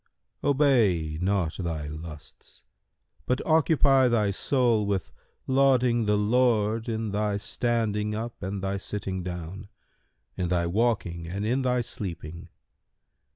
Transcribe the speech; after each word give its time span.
Obey 0.43 1.19
not 1.21 1.57
thy 1.59 1.87
lusts, 1.87 2.63
but 3.27 3.39
occupy 3.45 4.07
thy 4.07 4.31
soul 4.31 4.83
with 4.87 5.11
lauding 5.45 6.07
the 6.07 6.17
Lord 6.17 6.89
in 6.89 7.11
thy 7.11 7.37
standing 7.37 8.15
up 8.15 8.41
and 8.41 8.63
thy 8.63 8.77
sitting 8.77 9.21
down, 9.21 9.67
in 10.35 10.47
thy 10.47 10.65
waking 10.65 11.27
and 11.27 11.45
in 11.45 11.61
thy 11.61 11.81
sleeping. 11.81 12.49